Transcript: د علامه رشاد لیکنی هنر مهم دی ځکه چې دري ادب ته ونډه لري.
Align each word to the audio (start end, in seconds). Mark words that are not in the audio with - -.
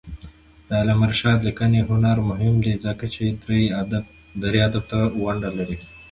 د 0.67 0.69
علامه 0.81 1.05
رشاد 1.11 1.39
لیکنی 1.47 1.79
هنر 1.89 2.17
مهم 2.29 2.55
دی 2.63 2.73
ځکه 2.85 3.05
چې 3.13 3.23
دري 4.41 4.55
ادب 4.67 4.83
ته 4.91 4.99
ونډه 5.21 5.49
لري. 5.57 5.77